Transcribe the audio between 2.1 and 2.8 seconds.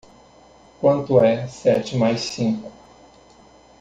cinco.